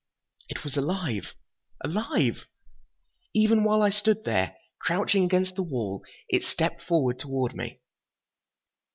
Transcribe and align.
It 0.49 0.63
was 0.63 0.75
alive! 0.77 1.35
Alive! 1.85 2.47
Even 3.35 3.63
while 3.63 3.83
I 3.83 3.91
stood 3.91 4.23
there, 4.23 4.55
crouching 4.79 5.23
against 5.25 5.53
the 5.53 5.61
wall, 5.61 6.03
it 6.27 6.41
stepped 6.41 6.81
forward 6.81 7.19
toward 7.19 7.55
me. 7.55 7.81